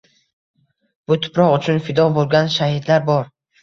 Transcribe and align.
Bu 1.11 1.19
tuproq 1.27 1.53
uchun 1.59 1.85
fido 1.91 2.09
bo‘lgan 2.19 2.53
shahidlar 2.59 3.11
bor. 3.17 3.35